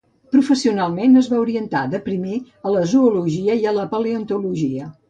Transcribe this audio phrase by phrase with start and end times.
[0.35, 4.95] Professionalment es va orientar de primer a la zoologia i la paleontologia.